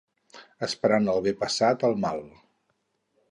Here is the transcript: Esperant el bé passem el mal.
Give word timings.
Esperant 0.67 1.09
el 1.15 1.21
bé 1.27 1.33
passem 1.43 1.85
el 1.91 1.95
mal. 2.07 2.23